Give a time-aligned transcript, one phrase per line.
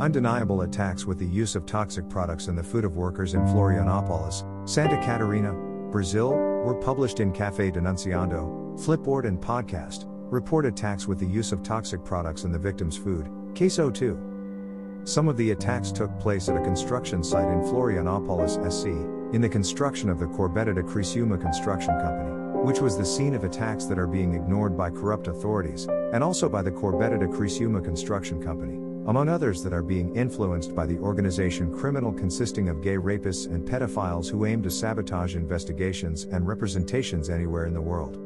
[0.00, 4.66] Undeniable attacks with the use of toxic products in the food of workers in Florianopolis,
[4.66, 5.52] Santa Catarina,
[5.92, 10.04] Brazil, were published in Cafe Denunciando, Flipboard, and Podcast.
[10.06, 15.02] Report attacks with the use of toxic products in the victim's food, Case 02.
[15.04, 18.86] Some of the attacks took place at a construction site in Florianopolis, SC,
[19.34, 23.44] in the construction of the Corbetta de Criciúma Construction Company, which was the scene of
[23.44, 27.84] attacks that are being ignored by corrupt authorities, and also by the Corbetta de Criciúma
[27.84, 32.94] Construction Company among others that are being influenced by the organization Criminal consisting of gay
[32.94, 38.20] rapists and pedophiles who aim to sabotage investigations and representations anywhere in the world.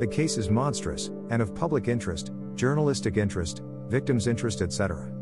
[0.00, 5.12] The case is monstrous, and of public interest, journalistic interest, victims' interest, etc.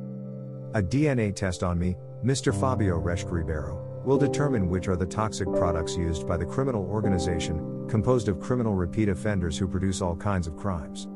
[0.72, 1.94] A DNA test on me,
[2.24, 2.58] Mr.
[2.58, 7.86] Fabio Reschke Ribeiro, will determine which are the toxic products used by the criminal organization,
[7.90, 11.08] composed of criminal repeat offenders who produce all kinds of crimes.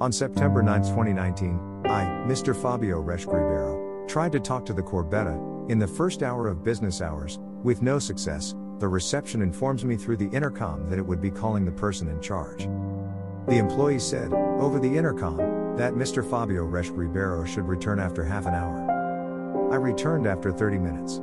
[0.00, 2.54] On September 9, 2019, I, Mr.
[2.54, 7.02] Fabio Reschke Ribeiro, tried to talk to the Corbetta, in the first hour of business
[7.02, 8.54] hours, with no success.
[8.78, 12.20] The reception informs me through the intercom that it would be calling the person in
[12.20, 12.68] charge.
[13.48, 15.36] The employee said, over the intercom,
[15.76, 16.28] that Mr.
[16.28, 19.72] Fabio Reschke Ribeiro should return after half an hour.
[19.72, 21.20] I returned after 30 minutes.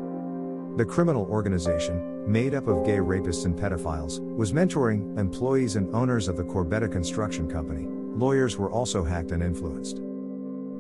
[0.76, 6.28] The criminal organization, made up of gay rapists and pedophiles, was mentoring employees and owners
[6.28, 10.02] of the Corbetta Construction Company, lawyers were also hacked and influenced.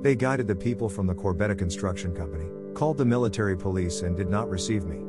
[0.01, 4.29] They guided the people from the Corbetta Construction Company, called the military police, and did
[4.29, 5.01] not receive me.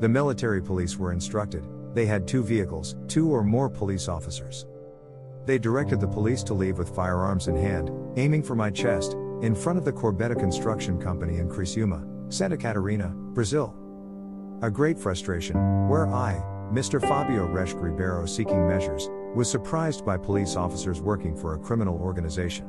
[0.00, 4.66] The military police were instructed, they had two vehicles, two or more police officers.
[5.46, 9.54] They directed the police to leave with firearms in hand, aiming for my chest, in
[9.54, 13.74] front of the Corbetta Construction Company in Criciúma, Santa Catarina, Brazil.
[14.62, 16.34] A great frustration, where I,
[16.70, 17.00] Mr.
[17.00, 22.66] Fabio Reschke Ribeiro seeking measures, was surprised by police officers working for a criminal organization.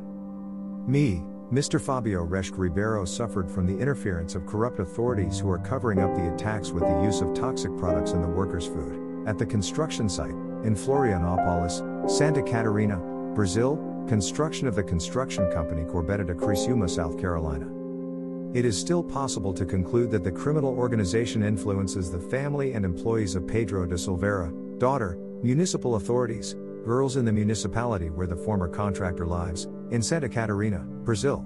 [0.87, 1.79] Me, Mr.
[1.79, 6.33] Fabio Reschke Ribeiro suffered from the interference of corrupt authorities who are covering up the
[6.33, 9.27] attacks with the use of toxic products in the workers' food.
[9.27, 10.31] At the construction site,
[10.63, 12.97] in Florianopolis, Santa Catarina,
[13.35, 13.77] Brazil,
[14.07, 17.69] construction of the construction company Corbetta de Criciúma, South Carolina.
[18.53, 23.35] It is still possible to conclude that the criminal organization influences the family and employees
[23.35, 26.55] of Pedro de Silveira, daughter, Municipal authorities,
[26.85, 31.45] girls in the municipality where the former contractor lives, in Santa Catarina, Brazil.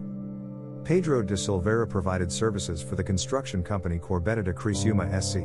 [0.86, 5.40] Pedro de Silveira provided services for the construction company Corbetta de Criciúma SC.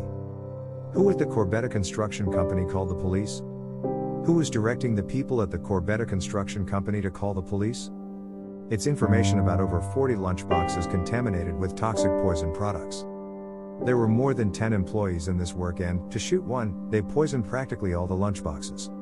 [0.94, 3.40] Who at the Corbetta Construction Company called the police?
[4.24, 7.90] Who was directing the people at the Corbetta Construction Company to call the police?
[8.70, 13.04] It's information about over 40 lunchboxes contaminated with toxic poison products.
[13.84, 17.48] There were more than 10 employees in this work, and, to shoot one, they poisoned
[17.48, 18.94] practically all the lunchboxes.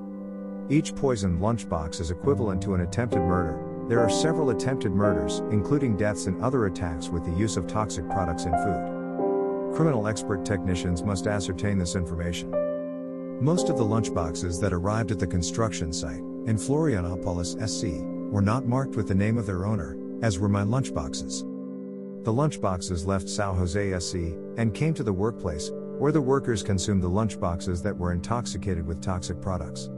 [0.71, 3.70] Each poisoned lunchbox is equivalent to an attempted murder.
[3.91, 8.09] There are several attempted murders, including deaths and other attacks with the use of toxic
[8.09, 9.75] products in food.
[9.75, 12.53] Criminal expert technicians must ascertain this information.
[13.43, 18.65] Most of the lunchboxes that arrived at the construction site, in Florianopolis SC, were not
[18.65, 21.41] marked with the name of their owner, as were my lunchboxes.
[22.23, 27.03] The lunchboxes left Sao Jose SC and came to the workplace, where the workers consumed
[27.03, 29.91] the lunchboxes that were intoxicated with toxic products.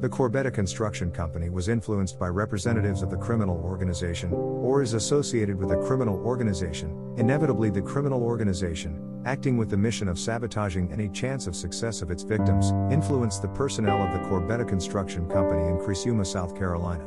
[0.00, 5.58] The Corbetta Construction Company was influenced by representatives of the criminal organization, or is associated
[5.58, 11.10] with a criminal organization, inevitably the criminal organization, acting with the mission of sabotaging any
[11.10, 15.76] chance of success of its victims, influenced the personnel of the Corbetta Construction Company in
[15.76, 17.04] Criciúma, South Carolina.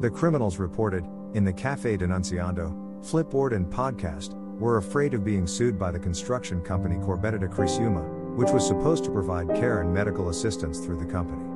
[0.00, 1.04] The criminals reported,
[1.34, 2.72] in the Cafe Denunciando,
[3.04, 8.34] Flipboard and Podcast, were afraid of being sued by the construction company Corbetta de Criciúma,
[8.34, 11.47] which was supposed to provide care and medical assistance through the company.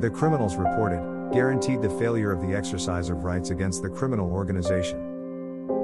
[0.00, 5.14] The criminals reported, guaranteed the failure of the exercise of rights against the criminal organization.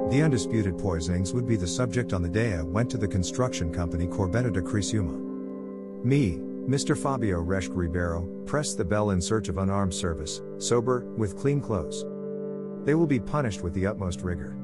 [0.09, 3.73] The undisputed poisonings would be the subject on the day I went to the construction
[3.73, 6.03] company Corbetta de Criciúma.
[6.03, 6.97] Me, Mr.
[6.97, 12.05] Fabio Reschke Ribeiro, pressed the bell in search of unarmed service, sober, with clean clothes.
[12.85, 14.55] They will be punished with the utmost rigor.